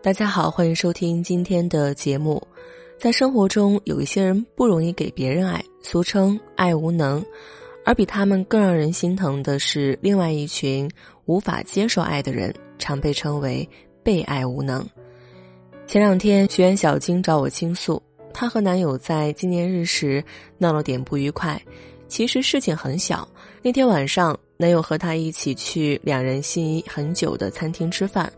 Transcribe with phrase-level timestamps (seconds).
[0.00, 2.40] 大家好，欢迎收听今天的节目。
[3.00, 7.22] 在生活中，有一些人不容易给别人爱，俗称“爱无能”，
[7.84, 10.88] 而比他们更让人心疼的是，另外一群
[11.24, 13.68] 无法接受爱的人，常被称为
[14.04, 14.88] “被爱无能”。
[15.88, 18.00] 前两天，学员小金找我倾诉，
[18.32, 20.22] 她和男友在纪念日时
[20.58, 21.60] 闹了点不愉快。
[22.06, 23.28] 其实事情很小，
[23.62, 28.32] 那天晚上，男友和她一起去两人心仪很久的餐厅吃饭。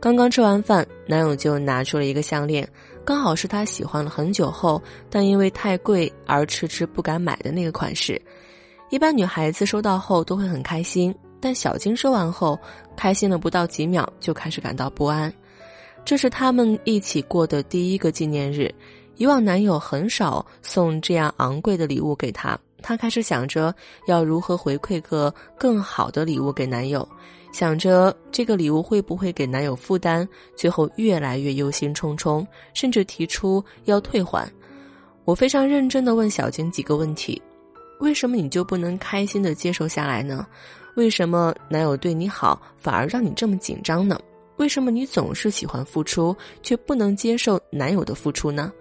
[0.00, 2.66] 刚刚吃完饭，男友就拿出了一个项链，
[3.04, 4.80] 刚好是他喜欢了很久后，
[5.10, 8.20] 但因为太贵而迟迟不敢买的那个款式。
[8.90, 12.56] 一般女孩子收到后都会很开心，但小金收完后，
[12.96, 15.32] 开心了不到几秒就开始感到不安。
[16.04, 18.72] 这是他们一起过的第一个纪念日，
[19.16, 22.56] 以往男友很少送这样昂贵的礼物给她，
[22.88, 23.74] 她开始想着
[24.06, 27.06] 要如何回馈个更好的礼物给男友。
[27.52, 34.50] 想着这个礼物会不会给男友负担，最后越来越忧心忡忡，甚至提出要退还。
[35.26, 37.42] 我非常认真的问小金几个问题：
[38.00, 40.46] 为什么你就不能开心的接受下来呢？
[40.96, 44.18] 为什么男友对你好反而让你这么紧张呢？
[44.56, 48.72] 为什么你总是喜欢付出，却不能接受男友的付出呢？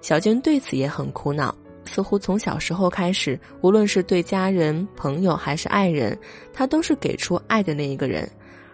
[0.00, 1.52] 小金对此也很苦恼。
[1.84, 6.16] 似乎从小时候开始，无论是对家人、朋友还是爱人，
[6.52, 8.28] 他都是给出爱的那一个人。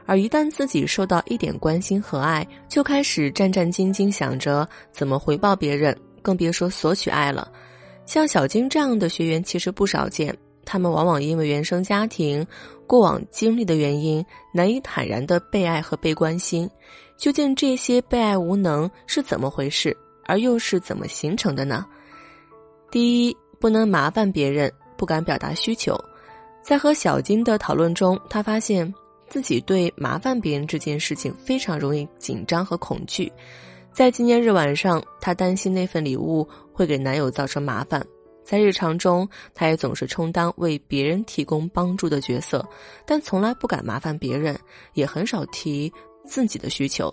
[0.06, 7.50] 而一旦自己受到一点关心和爱，就开始战战兢兢，想着怎么回报别人，更别说索取爱了。
[8.06, 12.46] 像小金这样的学员其实不少见，他们往往因为原生家庭、
[12.86, 16.66] 过往经历的原因，难以坦然的被爱和被关心。
[17.18, 21.84] 究竟这些被爱无能是怎么回事，而又是怎么形成的呢？
[22.90, 25.98] 第一，不能麻烦别人，不敢表达需求。
[26.62, 28.92] 在和小金的讨论中，他发现
[29.28, 33.30] 自己对麻烦别人这件事情非常容易紧张和恐惧。
[33.92, 38.04] 在纪念日晚上，她担心那份礼物会给男友造成麻烦。
[38.44, 42.66] 在日常中，她也总是充当为别人提供帮助的角色，
[43.04, 44.58] 但从来不敢麻烦别人，
[44.94, 45.92] 也很少提
[46.24, 47.12] 自己的需求。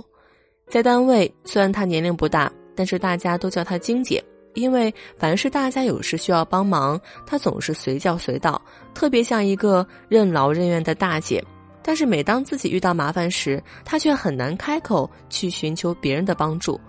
[0.68, 4.24] 在单位，虽然她年龄不大，但是大家都叫她金姐。
[4.56, 8.60] 因为凡是大家有事需要帮忙，她总是随叫随到，
[8.96, 11.44] 特别像一个任劳任怨的大姐。
[11.84, 16.82] 但是每当自己遇到麻烦时，她却很难开口去寻求别人的帮助，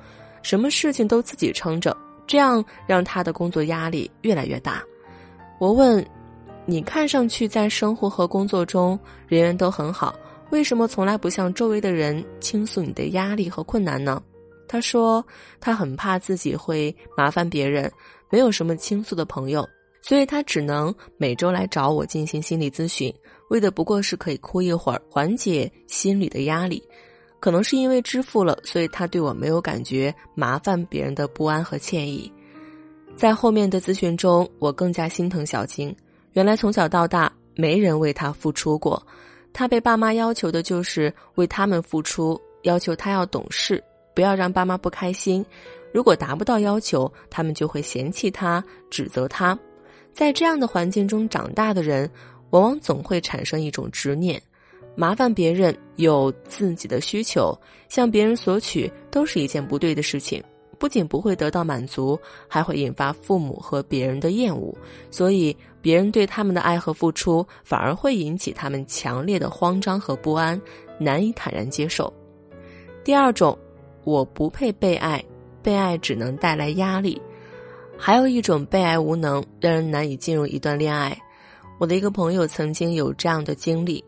[0.43, 1.95] 什么事情都自己撑着，
[2.27, 4.83] 这样让她的工作压力越来越大。
[5.59, 6.03] 我问
[6.65, 8.99] ：“你看上去在生活和工作中
[9.29, 10.15] 人缘都很好，
[10.51, 14.23] 为什么从来不向周围的人倾诉你的压力和困难呢？”
[14.69, 15.25] 他说
[15.61, 17.91] ：“他很怕自己会麻烦别人，
[18.31, 19.69] 没有什么倾诉的朋友，
[20.03, 23.13] 所以他只能每周来找我进行心理咨询，
[23.51, 26.83] 为的不过是可以哭一会儿，缓解心理的压力。
[27.39, 32.33] 可能是因为支付了，所以他对我没有感觉麻烦别人的不安和歉意。
[33.15, 35.95] 在后面的咨询中，我更加心疼小金。
[36.33, 39.01] 原来从小到大，没人为他付出过，
[39.53, 43.83] 他被爸妈要求的就是为他们付出，要求他要懂事。”
[44.17, 45.45] 不要让爸妈不开心，
[45.93, 49.57] 如果达不到要求，他们就会嫌弃他、指责他。
[50.15, 52.11] 在这样的环境中长大的人，
[52.49, 54.41] 往往总会产生一种执念：
[54.95, 57.55] 麻烦别人有自己的需求，
[57.91, 60.43] 向别人索取都是一件不对的事情。
[60.79, 64.75] 不仅不会得到满足，还会引发父母和别人的厌恶。
[65.11, 70.59] 所以，别人对他们的爱和付出，反而会引起他们强烈的慌张和不安，
[70.99, 72.11] 难以坦然接受。
[73.05, 73.55] 第二种。
[74.07, 75.23] 我不配被爱，
[75.65, 77.21] 被爱只能带来压力。
[77.99, 81.21] 还有一种被爱无能，让人难以进入一段恋爱。
[81.79, 84.03] 我的一个朋友曾经有这样的经历：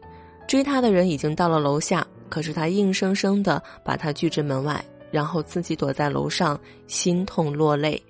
[0.46, 6.56] 追他的人已经到了楼下，可是他硬生生的把他拒之门外，然后自己躲在楼上
[6.86, 8.00] 心痛落泪。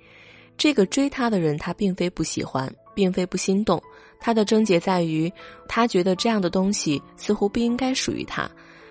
[0.57, 3.81] 这个追他的人，他并非不喜欢，并非不心动，
[4.19, 5.31] 他的症结在于，
[5.67, 8.47] 他觉得这样的东西似乎不应该属于他。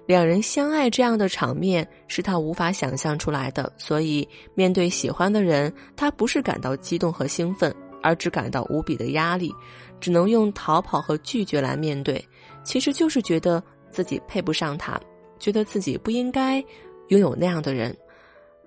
[0.08, 9.54] 两人相爱这样的场面是他无法想象出来的，所以面对喜欢的人，他不是感到激动和兴奋，而只感到无比的压力，
[10.00, 12.26] 只能用逃跑和拒绝来面对。
[12.64, 14.98] 其实就是觉得自己配不上他，
[15.38, 16.64] 觉得自己不应该
[17.08, 17.94] 拥有那样的人，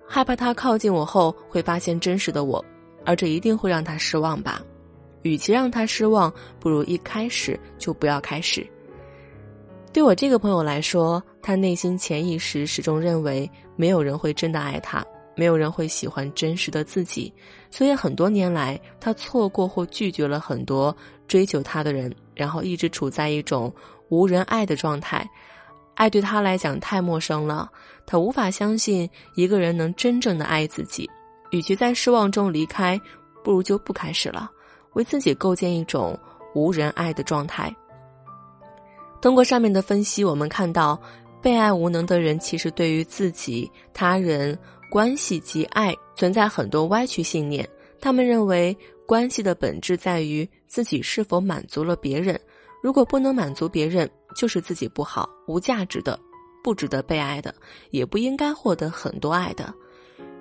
[0.06, 2.64] 害怕他靠近我后会发现真实的我，
[3.04, 4.62] 而这一定会让他失望吧。
[5.22, 8.64] 与其让他失望，不如一开始就不要开始。
[9.92, 15.04] 对我这个朋友来说，他内心潜意识始终认为没有人会真的爱他，
[15.34, 17.32] 没有人会喜欢真实的自己，
[17.70, 20.96] 所以很多年来，他错过或拒绝了很多
[21.26, 23.74] 追求他的人，然后一直处在一种
[24.08, 25.28] 无人爱的状态。
[25.94, 27.70] 爱对他来讲太陌生了，
[28.06, 31.10] 他无法相信一个人能真正的爱自己。
[31.50, 32.98] 与其在失望中离开，
[33.44, 34.50] 不如就不开始了，
[34.94, 36.18] 为自己构建一种
[36.54, 37.74] 无人爱的状态。
[39.20, 40.98] 通过上面的分析，我们看到，
[41.42, 44.56] 被爱无能的人其实对于自己、他人、
[44.88, 47.68] 关系及爱存在很多歪曲信念。
[48.00, 52.40] 他们认为，关系的本质在于自己是否满足了别人。
[52.82, 56.18] 如果不能满足别人，就是自己不好、无价值的，
[56.62, 57.54] 不值得被爱的，
[57.90, 59.72] 也不应该获得很多爱的。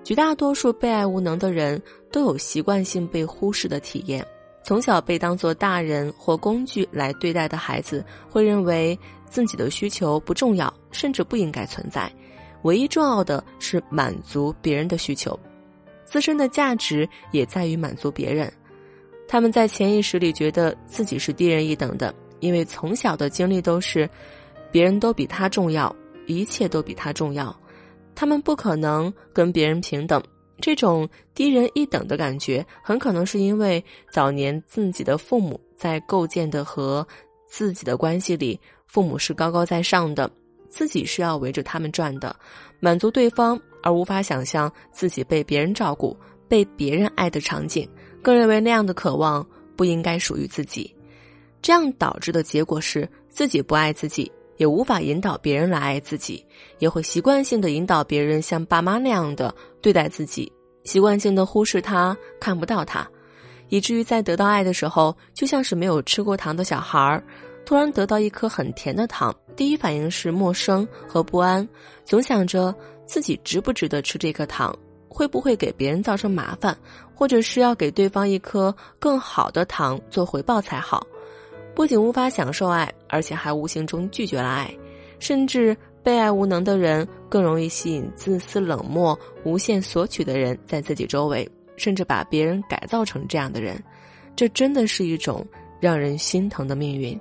[0.03, 1.81] 绝大多数被爱无能的人
[2.11, 4.25] 都有习惯性被忽视的体验。
[4.63, 8.97] 从小被当作大人或工具来对待的孩子，会认为
[9.27, 12.11] 自己的需求不重要，甚至不应该存在。
[12.63, 15.37] 唯一重要的是满足别人的需求，
[16.05, 18.51] 自身的价值也在于满足别人。
[19.27, 22.13] 他们在潜意识里觉得自己是低人一等的。
[22.39, 24.09] 因为从小的经历都是，
[24.71, 27.55] 别人都比他重要，一切都比他重要，
[28.15, 30.19] 他们不可能跟别人平等。
[30.61, 37.05] 这种低人一等的感觉，很可能是因为早年自己的父母在构建的和
[37.49, 40.31] 自己的关系里，父母是高高在上的，
[40.69, 42.33] 自己是要围着他们转的，
[42.79, 46.15] 满足对方，而无法想象自己被别人照顾、
[46.47, 47.89] 被别人爱的场景，
[48.21, 50.95] 更认为那样的渴望不应该属于自己。
[51.61, 54.31] 这样导致的结果是自己不爱自己，
[54.61, 56.45] 也无法引导别人来爱自己，
[56.77, 60.53] 也会习惯性的引导别人像爸妈那样的对待自己，
[60.83, 63.09] 习惯性的忽视他，看不到他，
[63.69, 67.23] 以至于在得到爱的时候，就像是没有吃过糖的小孩儿，
[67.65, 71.67] 突然得到一颗很甜的糖，第一反应是陌生和不安，
[72.05, 72.71] 总想着
[73.07, 74.71] 自己值不值得吃这颗糖，
[75.09, 76.77] 会不会给别人造成麻烦，
[77.15, 81.03] 或者是要给对方一颗更好的糖做回报才好。
[81.73, 84.73] 不仅无法享受爱，而且还无形中拒绝了爱，
[85.19, 91.47] 甚至被爱无能的人更容易吸引自私、冷漠、无限索取的人在自己周围，
[91.77, 93.81] 甚至把别人改造成这样的人，
[94.35, 95.45] 这真的是一种
[95.79, 97.19] 让人心疼的命运。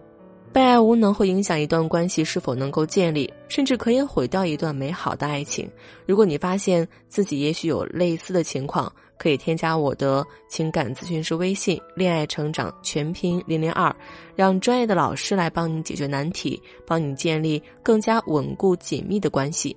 [0.53, 5.71] 被爱无能会影响一段关系是否能够建立，甚至可以毁掉一段美好的爱情。
[6.07, 13.95] 如果你发现自己也许有类似的情况，可以添加我的情感咨询师微信“恋爱成长全拼零零二”，
[14.35, 19.77] 让专业的老师来帮你解决难题，帮你建立更加稳固紧密的关系。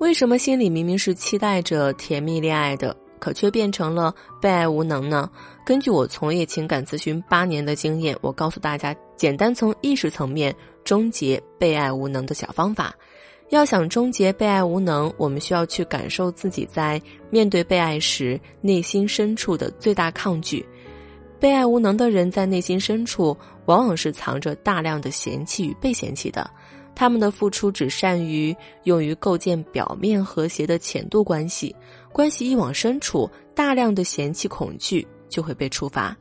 [0.00, 2.94] 为什么心里明明是期待着甜蜜恋爱的？
[3.18, 5.28] 可却变成了被爱无能呢？
[5.64, 10.54] 根据我从业情感咨询八年的经验，我告诉大家，简单从意识层面
[10.84, 12.94] 终结被爱无能的小方法。
[13.50, 17.00] 要想终结被爱无能，我们需要去感受自己在
[17.30, 20.64] 面对被爱时内心深处的最大抗拒。
[21.40, 23.36] 被爱无能的人在内心深处
[23.66, 26.50] 往往是藏着大量的嫌弃与被嫌弃的。
[26.94, 31.74] 他们的付出只善于用于构建表面和谐的浅度关系，
[32.12, 36.16] 关系一往深处，大量的嫌弃、恐惧就会被触发，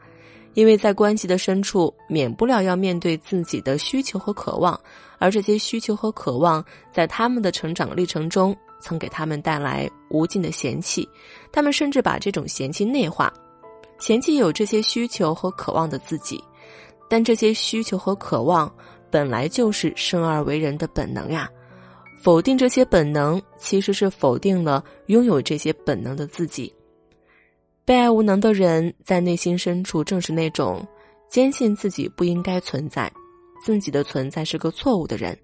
[0.57, 4.79] 因为在关系的深处，免不了要面对自己的需求和渴望，
[5.19, 11.07] 而这些需求和渴望在他们的成长历程中曾给他们带来无尽的嫌弃，
[11.51, 13.31] 他们甚至把这种嫌弃内化，
[13.99, 16.43] 嫌弃有这些需求和渴望的自己，
[17.07, 18.73] 但这些需求和渴望。
[19.11, 21.47] 本来就是生而为人的本能呀，
[22.19, 26.73] 否定这些本能，其实是否定了拥有这些本能的自己。
[27.87, 30.85] 被爱无能的人，在内心深处正是那种
[31.29, 33.09] 坚信自己不应该存在，
[33.63, 35.39] 自己的存在是个错误的人，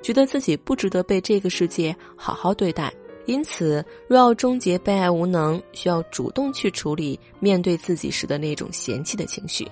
[0.00, 2.94] 觉得自己不值得被这个世界好好对待。
[3.26, 9.66] 因此，若要终结被爱无能，需要主动去处理面对自己时的那种嫌弃的情绪。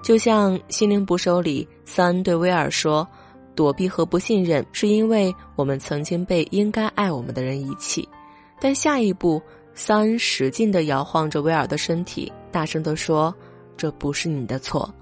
[0.00, 3.04] 就像《心灵捕手》里，桑恩对威尔说
[3.56, 8.08] ：“躲避和不信任，是因为我们曾经被应该爱我们的人遗弃。”
[8.60, 9.40] 但下一步，
[9.78, 13.32] 桑恩使劲地摇晃着威尔的身体，大声地说
[13.78, 14.92] ：“这不是你的错，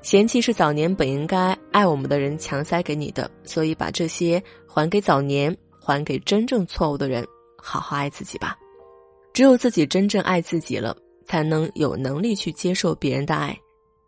[0.00, 7.22] 嫌弃是早年本应该爱我们的人强塞给你的，所以把这些还给早年，还给真正错误的人，
[7.62, 8.56] 好好爱自己吧。
[9.34, 13.54] 只有自己真正爱自己了，才能有能力去接受别人的爱。”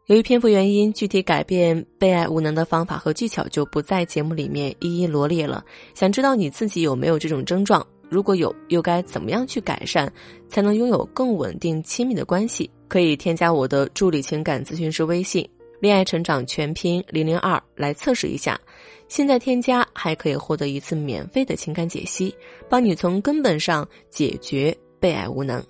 [0.07, 5.63] 由于篇幅原因，具体改变被爱无能的方法和技巧就不在节目里面一一罗列了。
[5.95, 7.87] 想知道你自己有没有这种症状？
[8.13, 10.07] 如果有，又该怎么样去改善，
[10.47, 12.71] 才能拥有更稳定亲密的关系？
[12.87, 15.49] 可以添加我的助理情感咨询师微信
[15.81, 18.61] “恋爱成长全拼零零二”来测试一下。
[19.09, 22.35] 现在添加还可以获得一次免费的情感解析，
[22.69, 25.65] 帮你从根本上解决被爱无能。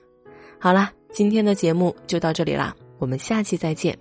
[0.58, 3.96] 好啦，今天的节目就到这里啦，我们下期再见。